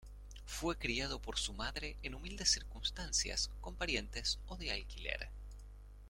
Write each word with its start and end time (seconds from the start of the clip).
Fue 0.47 0.79
criado 0.79 1.19
por 1.19 1.37
su 1.37 1.53
madre 1.53 1.95
en 2.01 2.15
humildes 2.15 2.49
circunstancias 2.49 3.51
con 3.61 3.75
parientes 3.75 4.39
o 4.47 4.57
de 4.57 4.71
alquiler. 4.71 5.29